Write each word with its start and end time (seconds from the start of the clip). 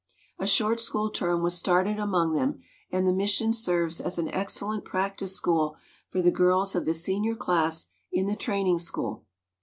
A 0.39 0.47
short 0.47 0.79
school 0.79 1.11
term 1.11 1.43
was 1.43 1.55
started 1.55 1.99
among 1.99 2.33
them, 2.33 2.59
and 2.91 3.05
the 3.05 3.13
mission 3.13 3.53
serves 3.53 4.01
as 4.01 4.17
an 4.17 4.29
excellent 4.29 4.83
practice 4.83 5.35
school 5.35 5.75
for 6.09 6.23
the 6.23 6.31
girls 6.31 6.73
of 6.73 6.85
the 6.85 6.93
senior 6.95 7.35
class 7.35 7.85
in 8.11 8.25
the 8.25 8.35
Training 8.35 8.79
School. 8.79 9.25